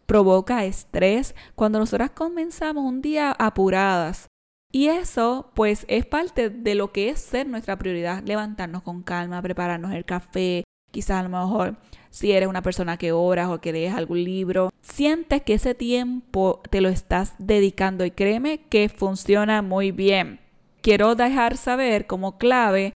provoca 0.07 0.65
estrés 0.65 1.35
cuando 1.53 1.77
nosotras 1.77 2.09
comenzamos 2.09 2.83
un 2.83 3.03
día 3.03 3.35
apuradas. 3.37 4.25
Y 4.71 4.87
eso 4.87 5.51
pues 5.53 5.85
es 5.89 6.07
parte 6.07 6.49
de 6.49 6.73
lo 6.73 6.91
que 6.91 7.09
es 7.09 7.19
ser 7.19 7.47
nuestra 7.47 7.77
prioridad, 7.77 8.23
levantarnos 8.23 8.81
con 8.81 9.03
calma, 9.03 9.39
prepararnos 9.39 9.91
el 9.91 10.05
café, 10.05 10.63
quizás 10.89 11.19
a 11.19 11.23
lo 11.23 11.29
mejor 11.29 11.77
si 12.09 12.31
eres 12.31 12.49
una 12.49 12.63
persona 12.63 12.97
que 12.97 13.11
oras 13.11 13.47
o 13.49 13.61
que 13.61 13.73
lees 13.73 13.93
algún 13.93 14.23
libro, 14.23 14.71
sientes 14.81 15.43
que 15.43 15.53
ese 15.53 15.75
tiempo 15.75 16.63
te 16.71 16.81
lo 16.81 16.89
estás 16.89 17.35
dedicando 17.37 18.05
y 18.05 18.09
créeme 18.09 18.57
que 18.57 18.89
funciona 18.89 19.61
muy 19.61 19.91
bien. 19.91 20.48
Quiero 20.81 21.15
dejar 21.15 21.57
saber 21.57 22.07
como 22.07 22.37
clave 22.37 22.93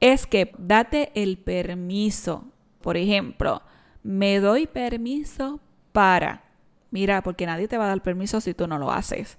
es 0.00 0.26
que 0.26 0.52
date 0.58 1.10
el 1.14 1.38
permiso. 1.38 2.44
Por 2.80 2.96
ejemplo, 2.96 3.62
me 4.02 4.40
doy 4.40 4.66
permiso 4.66 5.60
para. 5.92 6.44
Mira, 6.90 7.22
porque 7.22 7.46
nadie 7.46 7.68
te 7.68 7.76
va 7.76 7.84
a 7.84 7.88
dar 7.88 8.02
permiso 8.02 8.40
si 8.40 8.54
tú 8.54 8.66
no 8.66 8.78
lo 8.78 8.90
haces. 8.90 9.36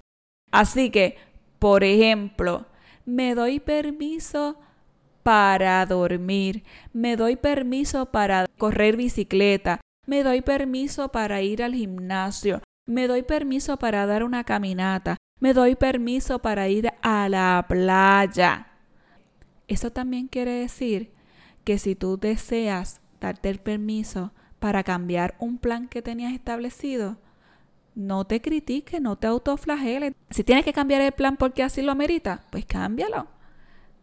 Así 0.52 0.90
que, 0.90 1.16
por 1.58 1.82
ejemplo, 1.84 2.66
me 3.04 3.34
doy 3.34 3.60
permiso 3.60 4.56
para 5.22 5.84
dormir, 5.86 6.64
me 6.92 7.16
doy 7.16 7.36
permiso 7.36 8.06
para 8.06 8.46
correr 8.58 8.96
bicicleta, 8.96 9.80
me 10.06 10.22
doy 10.22 10.42
permiso 10.42 11.10
para 11.10 11.42
ir 11.42 11.62
al 11.62 11.74
gimnasio, 11.74 12.62
me 12.86 13.06
doy 13.06 13.22
permiso 13.22 13.76
para 13.76 14.06
dar 14.06 14.24
una 14.24 14.44
caminata, 14.44 15.16
me 15.40 15.54
doy 15.54 15.74
permiso 15.74 16.38
para 16.38 16.68
ir 16.68 16.92
a 17.02 17.28
la 17.28 17.64
playa. 17.68 18.68
Eso 19.66 19.90
también 19.90 20.28
quiere 20.28 20.52
decir 20.52 21.12
que 21.64 21.78
si 21.78 21.94
tú 21.94 22.18
deseas 22.18 23.00
darte 23.20 23.48
el 23.48 23.58
permiso 23.58 24.32
para 24.58 24.84
cambiar 24.84 25.34
un 25.38 25.58
plan 25.58 25.88
que 25.88 26.02
tenías 26.02 26.32
establecido, 26.32 27.16
no 27.94 28.24
te 28.24 28.40
critiques, 28.40 29.00
no 29.00 29.16
te 29.16 29.26
autoflageles. 29.26 30.12
Si 30.30 30.44
tienes 30.44 30.64
que 30.64 30.72
cambiar 30.72 31.00
el 31.00 31.12
plan 31.12 31.36
porque 31.36 31.62
así 31.62 31.82
lo 31.82 31.92
amerita, 31.92 32.44
pues 32.50 32.64
cámbialo. 32.66 33.26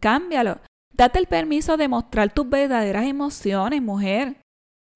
Cámbialo. 0.00 0.60
Date 0.94 1.18
el 1.18 1.26
permiso 1.26 1.76
de 1.76 1.88
mostrar 1.88 2.32
tus 2.32 2.48
verdaderas 2.48 3.06
emociones, 3.06 3.80
mujer. 3.80 4.36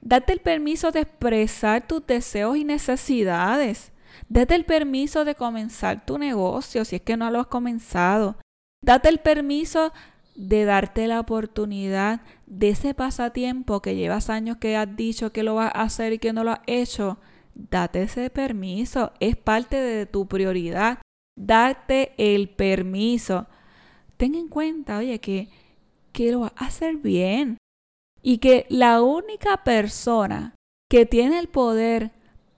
Date 0.01 0.33
el 0.33 0.41
permiso 0.41 0.91
de 0.91 1.01
expresar 1.01 1.87
tus 1.87 2.05
deseos 2.07 2.57
y 2.57 2.65
necesidades. 2.65 3.92
Date 4.29 4.55
el 4.55 4.65
permiso 4.65 5.25
de 5.25 5.35
comenzar 5.35 6.07
tu 6.07 6.19
negocio 6.19 6.85
si 6.85 6.97
es 6.97 7.03
que 7.03 7.17
no 7.17 7.31
lo 7.31 7.41
has 7.41 7.47
comenzado. 7.47 8.37
Date 8.85 9.09
el 9.09 9.19
permiso 9.19 9.93
de 10.35 10.65
darte 10.65 11.07
la 11.07 11.21
oportunidad 11.21 12.23
de 12.47 12.71
ese 12.71 12.95
pasatiempo 12.95 13.83
que 13.83 13.97
llevas 13.97 14.31
años 14.31 14.57
que 14.57 14.77
has 14.77 14.97
dicho 14.97 15.33
que 15.33 15.43
lo 15.43 15.57
vas 15.57 15.73
a 15.75 15.83
hacer 15.83 16.15
y 16.15 16.19
que 16.19 16.33
no 16.33 16.43
lo 16.45 16.53
has 16.53 16.61
hecho 16.67 17.19
date 17.55 18.03
ese 18.03 18.31
permiso, 18.31 19.13
es 19.21 19.37
parte 19.37 19.77
de 19.77 20.07
tu 20.07 20.27
prioridad, 20.27 20.99
date 21.37 22.13
el 22.17 22.49
permiso. 22.49 23.47
Ten 24.17 24.35
en 24.35 24.49
cuenta, 24.49 24.99
oye, 24.99 25.19
que, 25.19 25.49
que 26.13 26.33
lo 26.33 26.41
vas 26.41 26.53
a 26.57 26.67
hacer 26.67 26.97
bien 26.97 27.59
y 28.23 28.39
que 28.39 28.67
la 28.69 29.03
única 29.03 29.65
persona 29.65 30.55
que 30.89 31.07
tiene 31.07 31.39
el 31.39 31.49
poder 31.49 32.13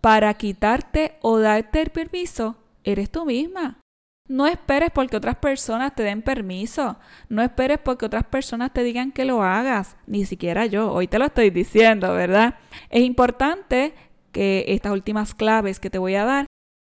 para 0.04 0.34
quitarte 0.34 1.16
o 1.22 1.38
darte 1.38 1.80
el 1.80 1.88
permiso 1.88 2.58
eres 2.84 3.08
tú 3.08 3.24
misma. 3.24 3.80
No 4.28 4.46
esperes 4.46 4.90
porque 4.90 5.16
otras 5.16 5.36
personas 5.36 5.94
te 5.94 6.02
den 6.02 6.20
permiso. 6.20 6.98
No 7.30 7.40
esperes 7.40 7.78
porque 7.78 8.04
otras 8.04 8.24
personas 8.24 8.74
te 8.74 8.82
digan 8.82 9.12
que 9.12 9.24
lo 9.24 9.42
hagas. 9.42 9.96
Ni 10.06 10.26
siquiera 10.26 10.66
yo. 10.66 10.92
Hoy 10.92 11.08
te 11.08 11.18
lo 11.18 11.24
estoy 11.24 11.48
diciendo, 11.48 12.12
¿verdad? 12.12 12.56
Es 12.90 13.02
importante 13.02 13.94
que 14.30 14.66
estas 14.68 14.92
últimas 14.92 15.32
claves 15.32 15.80
que 15.80 15.88
te 15.88 15.96
voy 15.96 16.16
a 16.16 16.26
dar 16.26 16.46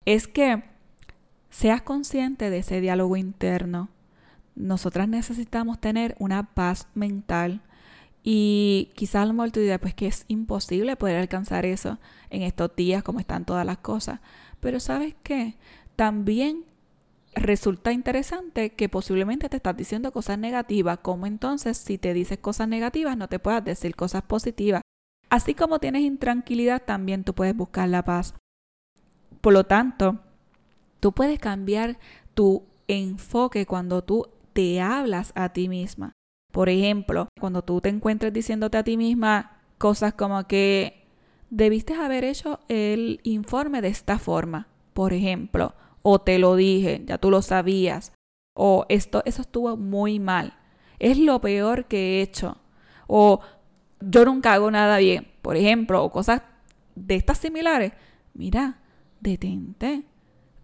es 0.05 0.27
que 0.27 0.63
seas 1.51 1.83
consciente 1.83 2.49
de 2.49 2.57
ese 2.57 2.81
diálogo 2.81 3.15
interno. 3.15 3.89
Nosotras 4.55 5.07
necesitamos 5.07 5.79
tener 5.79 6.15
una 6.17 6.55
paz 6.55 6.87
mental 6.95 7.61
y 8.23 8.91
quizás 8.95 9.23
a 9.23 9.25
lo 9.25 9.33
mejor 9.33 9.51
tu 9.51 9.59
idea 9.59 9.79
pues 9.79 9.93
que 9.93 10.07
es 10.07 10.23
imposible 10.29 10.95
poder 10.95 11.17
alcanzar 11.17 11.65
eso 11.65 11.99
en 12.29 12.41
estos 12.41 12.73
días 12.75 13.03
como 13.03 13.19
están 13.19 13.45
todas 13.45 13.65
las 13.65 13.79
cosas. 13.79 14.21
Pero 14.61 14.79
sabes 14.79 15.13
qué? 15.23 15.57
También 15.97 16.63
resulta 17.35 17.91
interesante 17.91 18.71
que 18.71 18.87
posiblemente 18.87 19.49
te 19.49 19.57
estás 19.57 19.75
diciendo 19.75 20.13
cosas 20.13 20.39
negativas, 20.39 20.99
como 20.99 21.25
entonces 21.25 21.77
si 21.77 21.97
te 21.97 22.13
dices 22.13 22.37
cosas 22.37 22.69
negativas 22.69 23.17
no 23.17 23.27
te 23.27 23.39
puedas 23.39 23.65
decir 23.65 23.95
cosas 23.95 24.23
positivas. 24.23 24.81
Así 25.29 25.53
como 25.53 25.79
tienes 25.79 26.03
intranquilidad, 26.03 26.83
también 26.83 27.23
tú 27.25 27.33
puedes 27.33 27.55
buscar 27.55 27.89
la 27.89 28.05
paz. 28.05 28.35
Por 29.41 29.51
lo 29.51 29.65
tanto, 29.65 30.19
tú 30.99 31.11
puedes 31.11 31.39
cambiar 31.39 31.97
tu 32.33 32.63
enfoque 32.87 33.65
cuando 33.65 34.03
tú 34.03 34.27
te 34.53 34.79
hablas 34.79 35.33
a 35.35 35.49
ti 35.49 35.67
misma. 35.67 36.13
Por 36.53 36.69
ejemplo, 36.69 37.29
cuando 37.39 37.63
tú 37.63 37.81
te 37.81 37.89
encuentres 37.89 38.31
diciéndote 38.31 38.77
a 38.77 38.83
ti 38.83 38.95
misma 38.95 39.57
cosas 39.79 40.13
como 40.13 40.45
que 40.45 41.07
debiste 41.49 41.95
haber 41.95 42.23
hecho 42.23 42.59
el 42.67 43.21
informe 43.23 43.81
de 43.81 43.87
esta 43.87 44.19
forma, 44.19 44.67
por 44.93 45.13
ejemplo, 45.13 45.73
o 46.03 46.21
te 46.21 46.37
lo 46.37 46.55
dije, 46.55 47.01
ya 47.07 47.17
tú 47.17 47.31
lo 47.31 47.41
sabías, 47.41 48.11
o 48.53 48.85
esto 48.89 49.23
eso 49.25 49.41
estuvo 49.41 49.77
muy 49.77 50.19
mal. 50.19 50.53
Es 50.99 51.17
lo 51.17 51.41
peor 51.41 51.85
que 51.85 51.97
he 51.97 52.21
hecho. 52.21 52.57
O 53.07 53.39
yo 53.99 54.23
nunca 54.23 54.53
hago 54.53 54.69
nada 54.69 54.99
bien, 54.99 55.31
por 55.41 55.57
ejemplo, 55.57 56.03
o 56.03 56.11
cosas 56.11 56.43
de 56.93 57.15
estas 57.15 57.39
similares, 57.39 57.93
mira, 58.35 58.77
detente, 59.21 60.03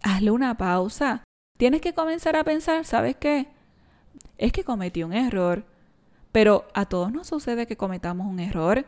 hazle 0.04 0.30
una 0.30 0.56
pausa. 0.56 1.24
Tienes 1.58 1.80
que 1.80 1.94
comenzar 1.94 2.36
a 2.36 2.44
pensar, 2.44 2.84
¿sabes 2.84 3.16
qué? 3.16 3.48
Es 4.38 4.52
que 4.52 4.62
cometí 4.62 5.02
un 5.02 5.12
error, 5.12 5.64
pero 6.32 6.66
a 6.74 6.86
todos 6.86 7.12
nos 7.12 7.26
sucede 7.26 7.66
que 7.66 7.76
cometamos 7.76 8.26
un 8.26 8.40
error. 8.40 8.86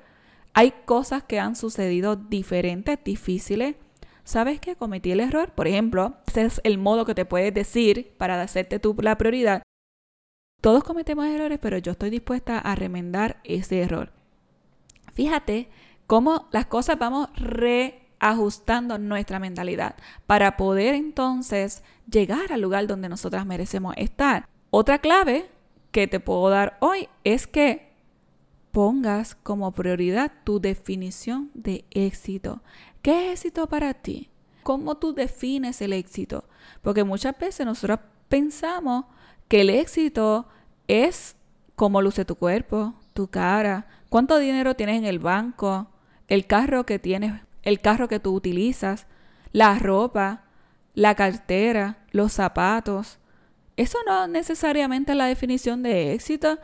Hay 0.55 0.73
cosas 0.85 1.23
que 1.23 1.41
han 1.41 1.57
sucedido 1.57 2.17
diferentes, 2.17 2.99
difíciles. 3.05 3.77
¿Sabes 4.25 4.61
qué? 4.61 4.77
Cometí 4.77 5.11
el 5.11 5.21
error. 5.21 5.51
Por 5.51 5.67
ejemplo, 5.67 6.15
ese 6.27 6.43
es 6.43 6.61
el 6.65 6.79
modo 6.79 7.05
que 7.05 7.15
te 7.15 7.25
puedes 7.25 7.53
decir 7.53 8.15
para 8.19 8.41
hacerte 8.41 8.79
tú 8.79 8.95
la 9.01 9.19
prioridad. 9.19 9.63
Todos 10.61 10.85
cometemos 10.85 11.27
errores, 11.27 11.59
pero 11.61 11.79
yo 11.79 11.93
estoy 11.93 12.11
dispuesta 12.11 12.59
a 12.59 12.75
remendar 12.77 13.41
ese 13.43 13.81
error. 13.81 14.13
Fíjate 15.13 15.69
cómo 16.07 16.49
las 16.53 16.67
cosas 16.67 16.99
vamos 16.99 17.29
ajustando 18.21 18.99
nuestra 18.99 19.41
mentalidad 19.41 19.97
para 20.27 20.57
poder 20.57 20.95
entonces 20.95 21.83
llegar 22.09 22.53
al 22.53 22.61
lugar 22.61 22.87
donde 22.87 23.09
nosotras 23.09 23.45
merecemos 23.45 23.95
estar. 23.99 24.47
Otra 24.71 24.99
clave 24.99 25.51
que 25.93 26.09
te 26.09 26.21
puedo 26.21 26.51
dar 26.51 26.77
hoy 26.81 27.09
es 27.23 27.47
que 27.47 27.93
pongas 28.73 29.35
como 29.35 29.73
prioridad 29.73 30.33
tu 30.45 30.59
definición 30.59 31.51
de 31.55 31.85
éxito. 31.91 32.63
¿Qué 33.03 33.33
es 33.33 33.41
éxito 33.41 33.69
para 33.69 33.95
ti? 33.95 34.31
¿Cómo 34.63 34.97
tú 34.97 35.15
defines 35.15 35.83
el 35.83 35.93
éxito? 35.93 36.45
Porque 36.81 37.05
muchas 37.05 37.39
veces 37.39 37.67
nosotros 37.67 38.01
pensamos 38.29 39.05
que 39.49 39.61
el 39.61 39.71
éxito 39.71 40.49
es 40.89 41.37
cómo 41.77 42.01
luce 42.01 42.25
tu 42.25 42.37
cuerpo, 42.37 42.95
tu 43.13 43.29
cara, 43.29 43.87
cuánto 44.09 44.39
dinero 44.39 44.75
tienes 44.75 44.99
en 44.99 45.05
el 45.05 45.19
banco, 45.19 45.89
el 46.29 46.47
carro 46.47 46.87
que 46.87 46.99
tienes, 46.99 47.43
el 47.63 47.81
carro 47.81 48.09
que 48.09 48.21
tú 48.21 48.33
utilizas, 48.33 49.07
la 49.53 49.79
ropa, 49.79 50.45
la 50.95 51.15
cartera, 51.15 51.99
los 52.11 52.33
zapatos. 52.33 53.19
Eso 53.83 53.99
no 54.07 54.29
necesariamente 54.29 55.11
es 55.11 55.19
la 55.19 55.25
definición 55.27 55.83
de 55.83 56.12
éxito. 56.12 56.61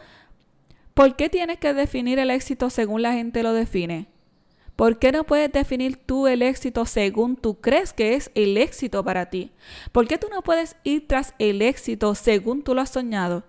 ¿Por 0.94 1.16
qué 1.16 1.28
tienes 1.28 1.58
que 1.58 1.74
definir 1.74 2.20
el 2.20 2.30
éxito 2.30 2.70
según 2.70 3.02
la 3.02 3.12
gente 3.12 3.42
lo 3.42 3.52
define? 3.54 4.06
¿Por 4.76 5.00
qué 5.00 5.10
no 5.10 5.24
puedes 5.24 5.50
definir 5.50 5.96
tú 5.96 6.28
el 6.28 6.42
éxito 6.42 6.86
según 6.86 7.34
tú 7.34 7.60
crees 7.60 7.92
que 7.92 8.14
es 8.14 8.30
el 8.36 8.56
éxito 8.56 9.02
para 9.02 9.30
ti? 9.30 9.50
¿Por 9.90 10.06
qué 10.06 10.16
tú 10.16 10.28
no 10.30 10.42
puedes 10.42 10.76
ir 10.84 11.08
tras 11.08 11.34
el 11.40 11.60
éxito 11.60 12.14
según 12.14 12.62
tú 12.62 12.72
lo 12.72 12.82
has 12.82 12.90
soñado? 12.90 13.42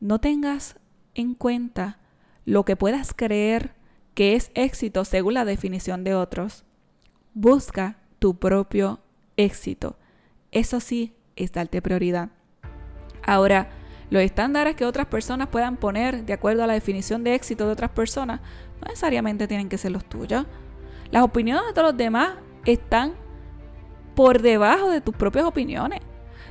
No 0.00 0.18
tengas 0.18 0.74
en 1.14 1.34
cuenta 1.34 2.00
lo 2.44 2.64
que 2.64 2.74
puedas 2.74 3.14
creer 3.14 3.76
que 4.14 4.34
es 4.34 4.50
éxito 4.54 5.04
según 5.04 5.34
la 5.34 5.44
definición 5.44 6.02
de 6.02 6.16
otros. 6.16 6.64
Busca 7.34 7.98
tu 8.18 8.40
propio 8.40 8.98
éxito. 9.36 9.96
Eso 10.50 10.80
sí 10.80 11.14
es 11.36 11.52
darte 11.52 11.82
prioridad. 11.82 12.30
Ahora, 13.24 13.70
los 14.10 14.22
estándares 14.22 14.76
que 14.76 14.84
otras 14.84 15.06
personas 15.06 15.48
puedan 15.48 15.76
poner 15.76 16.24
de 16.24 16.32
acuerdo 16.32 16.64
a 16.64 16.66
la 16.66 16.74
definición 16.74 17.24
de 17.24 17.34
éxito 17.34 17.66
de 17.66 17.72
otras 17.72 17.90
personas 17.90 18.40
no 18.80 18.88
necesariamente 18.88 19.48
tienen 19.48 19.68
que 19.68 19.78
ser 19.78 19.92
los 19.92 20.04
tuyos. 20.04 20.44
Las 21.10 21.22
opiniones 21.22 21.66
de 21.66 21.72
todos 21.72 21.88
los 21.88 21.96
demás 21.96 22.34
están 22.64 23.14
por 24.14 24.42
debajo 24.42 24.90
de 24.90 25.00
tus 25.00 25.14
propias 25.14 25.44
opiniones. 25.44 26.00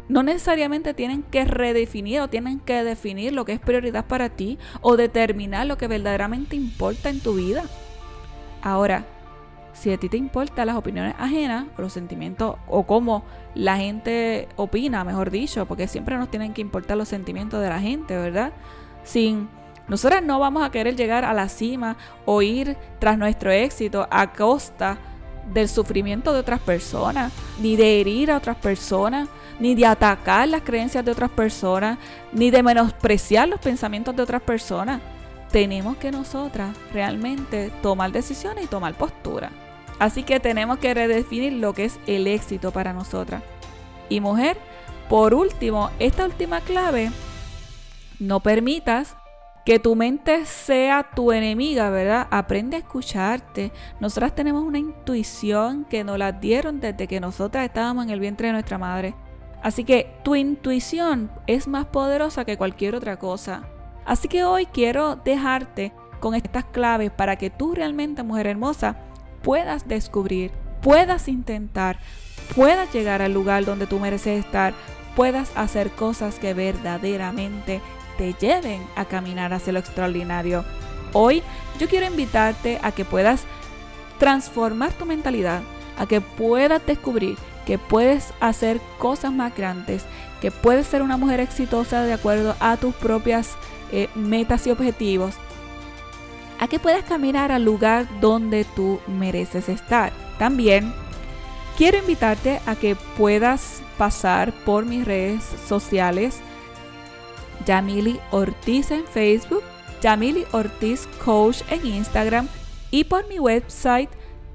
No 0.07 0.23
necesariamente 0.23 0.93
tienen 0.93 1.23
que 1.23 1.45
redefinir 1.45 2.21
o 2.21 2.29
tienen 2.29 2.59
que 2.59 2.83
definir 2.83 3.33
lo 3.33 3.45
que 3.45 3.53
es 3.53 3.59
prioridad 3.59 4.07
para 4.07 4.29
ti 4.29 4.57
o 4.81 4.97
determinar 4.97 5.67
lo 5.67 5.77
que 5.77 5.87
verdaderamente 5.87 6.55
importa 6.55 7.09
en 7.09 7.19
tu 7.19 7.35
vida. 7.35 7.63
Ahora, 8.61 9.05
si 9.73 9.91
a 9.91 9.97
ti 9.97 10.09
te 10.09 10.17
importan 10.17 10.67
las 10.67 10.75
opiniones 10.75 11.15
ajenas 11.17 11.65
o 11.77 11.81
los 11.81 11.93
sentimientos 11.93 12.55
o 12.67 12.83
cómo 12.83 13.23
la 13.55 13.77
gente 13.77 14.47
opina, 14.55 15.03
mejor 15.03 15.31
dicho, 15.31 15.65
porque 15.65 15.87
siempre 15.87 16.17
nos 16.17 16.29
tienen 16.29 16.53
que 16.53 16.61
importar 16.61 16.97
los 16.97 17.07
sentimientos 17.07 17.61
de 17.61 17.69
la 17.69 17.79
gente, 17.79 18.15
¿verdad? 18.15 18.51
Sin 19.03 19.49
nosotras 19.87 20.23
no 20.23 20.39
vamos 20.39 20.63
a 20.63 20.71
querer 20.71 20.95
llegar 20.95 21.25
a 21.25 21.33
la 21.33 21.49
cima 21.49 21.97
o 22.25 22.41
ir 22.41 22.77
tras 22.99 23.17
nuestro 23.17 23.51
éxito 23.51 24.07
a 24.09 24.31
costa 24.31 24.97
del 25.53 25.67
sufrimiento 25.67 26.33
de 26.33 26.39
otras 26.39 26.59
personas, 26.61 27.33
ni 27.59 27.75
de 27.75 27.99
herir 27.99 28.31
a 28.31 28.37
otras 28.37 28.57
personas, 28.57 29.27
ni 29.59 29.75
de 29.75 29.85
atacar 29.85 30.47
las 30.47 30.61
creencias 30.61 31.03
de 31.03 31.11
otras 31.11 31.31
personas, 31.31 31.97
ni 32.31 32.51
de 32.51 32.63
menospreciar 32.63 33.49
los 33.49 33.59
pensamientos 33.59 34.15
de 34.15 34.23
otras 34.23 34.41
personas. 34.41 35.01
Tenemos 35.51 35.97
que 35.97 36.11
nosotras 36.11 36.75
realmente 36.93 37.71
tomar 37.81 38.11
decisiones 38.11 38.65
y 38.65 38.67
tomar 38.67 38.93
postura. 38.95 39.51
Así 39.99 40.23
que 40.23 40.39
tenemos 40.39 40.79
que 40.79 40.93
redefinir 40.93 41.53
lo 41.53 41.73
que 41.73 41.85
es 41.85 41.99
el 42.07 42.25
éxito 42.27 42.71
para 42.71 42.93
nosotras. 42.93 43.43
Y 44.09 44.19
mujer, 44.19 44.57
por 45.09 45.33
último, 45.33 45.91
esta 45.99 46.25
última 46.25 46.61
clave, 46.61 47.11
no 48.19 48.39
permitas 48.39 49.15
que 49.65 49.77
tu 49.77 49.95
mente 49.95 50.45
sea 50.45 51.07
tu 51.15 51.31
enemiga, 51.31 51.89
¿verdad? 51.89 52.27
Aprende 52.31 52.77
a 52.77 52.79
escucharte. 52.79 53.71
Nosotras 53.99 54.33
tenemos 54.33 54.63
una 54.63 54.79
intuición 54.79 55.85
que 55.85 56.03
nos 56.03 56.17
la 56.17 56.31
dieron 56.31 56.79
desde 56.79 57.07
que 57.07 57.19
nosotras 57.19 57.65
estábamos 57.65 58.05
en 58.05 58.09
el 58.09 58.19
vientre 58.19 58.47
de 58.47 58.53
nuestra 58.53 58.77
madre. 58.77 59.13
Así 59.61 59.83
que 59.83 60.15
tu 60.23 60.35
intuición 60.35 61.31
es 61.45 61.67
más 61.67 61.85
poderosa 61.85 62.45
que 62.45 62.57
cualquier 62.57 62.95
otra 62.95 63.19
cosa. 63.19 63.67
Así 64.05 64.27
que 64.27 64.43
hoy 64.43 64.65
quiero 64.65 65.15
dejarte 65.15 65.93
con 66.19 66.35
estas 66.35 66.65
claves 66.65 67.11
para 67.11 67.35
que 67.35 67.49
tú 67.49 67.73
realmente, 67.73 68.23
mujer 68.23 68.47
hermosa, 68.47 68.97
puedas 69.41 69.87
descubrir, 69.87 70.51
puedas 70.81 71.27
intentar, 71.27 71.97
puedas 72.55 72.93
llegar 72.93 73.21
al 73.21 73.33
lugar 73.33 73.65
donde 73.65 73.87
tú 73.87 73.99
mereces 73.99 74.43
estar, 74.43 74.73
puedas 75.15 75.51
hacer 75.55 75.91
cosas 75.91 76.39
que 76.39 76.53
verdaderamente 76.53 77.81
te 78.17 78.33
lleven 78.33 78.85
a 78.95 79.05
caminar 79.05 79.53
hacia 79.53 79.73
lo 79.73 79.79
extraordinario. 79.79 80.63
Hoy 81.13 81.43
yo 81.79 81.87
quiero 81.87 82.05
invitarte 82.05 82.79
a 82.83 82.91
que 82.91 83.05
puedas 83.05 83.43
transformar 84.19 84.93
tu 84.93 85.05
mentalidad, 85.05 85.61
a 85.97 86.05
que 86.05 86.21
puedas 86.21 86.85
descubrir 86.85 87.37
que 87.65 87.77
puedes 87.77 88.33
hacer 88.39 88.81
cosas 88.97 89.31
más 89.31 89.55
grandes, 89.55 90.03
que 90.41 90.51
puedes 90.51 90.87
ser 90.87 91.01
una 91.01 91.17
mujer 91.17 91.39
exitosa 91.39 92.03
de 92.03 92.13
acuerdo 92.13 92.55
a 92.59 92.77
tus 92.77 92.93
propias 92.95 93.55
eh, 93.91 94.09
metas 94.15 94.67
y 94.67 94.71
objetivos, 94.71 95.35
a 96.59 96.67
que 96.67 96.79
puedas 96.79 97.03
caminar 97.03 97.51
al 97.51 97.65
lugar 97.65 98.07
donde 98.19 98.65
tú 98.65 98.99
mereces 99.07 99.67
estar. 99.67 100.13
También 100.37 100.93
quiero 101.77 101.97
invitarte 101.97 102.61
a 102.65 102.75
que 102.75 102.95
puedas 103.17 103.81
pasar 103.97 104.53
por 104.65 104.85
mis 104.85 105.05
redes 105.05 105.43
sociales, 105.67 106.39
Yamili 107.65 108.19
Ortiz 108.31 108.91
en 108.91 109.05
Facebook, 109.05 109.63
Yamili 110.01 110.45
Ortiz 110.51 111.07
Coach 111.23 111.61
en 111.69 111.85
Instagram 111.85 112.47
y 112.91 113.05
por 113.05 113.27
mi 113.27 113.39
website 113.39 114.09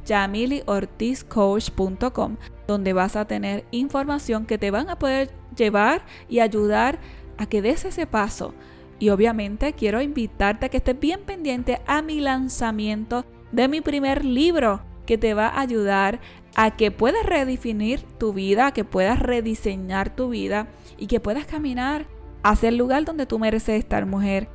yamiliortizcoach.com, 0.06 2.36
donde 2.66 2.92
vas 2.92 3.16
a 3.16 3.24
tener 3.26 3.64
información 3.70 4.44
que 4.46 4.58
te 4.58 4.70
van 4.70 4.88
a 4.88 4.98
poder 4.98 5.30
llevar 5.56 6.02
y 6.28 6.40
ayudar 6.40 6.98
a 7.38 7.46
que 7.46 7.62
des 7.62 7.84
ese 7.84 8.06
paso 8.06 8.54
y 8.98 9.10
obviamente 9.10 9.72
quiero 9.72 10.00
invitarte 10.00 10.66
a 10.66 10.68
que 10.68 10.78
estés 10.78 10.98
bien 10.98 11.20
pendiente 11.20 11.80
a 11.86 12.02
mi 12.02 12.20
lanzamiento 12.20 13.24
de 13.52 13.68
mi 13.68 13.80
primer 13.80 14.24
libro 14.24 14.80
que 15.06 15.18
te 15.18 15.34
va 15.34 15.48
a 15.48 15.60
ayudar 15.60 16.20
a 16.56 16.76
que 16.76 16.90
puedas 16.90 17.24
redefinir 17.24 18.02
tu 18.18 18.32
vida, 18.32 18.68
a 18.68 18.72
que 18.72 18.84
puedas 18.84 19.18
rediseñar 19.18 20.14
tu 20.14 20.30
vida 20.30 20.68
y 20.96 21.06
que 21.06 21.20
puedas 21.20 21.46
caminar 21.46 22.06
hacia 22.42 22.70
el 22.70 22.76
lugar 22.76 23.04
donde 23.04 23.26
tú 23.26 23.38
mereces 23.38 23.78
estar, 23.78 24.06
mujer. 24.06 24.48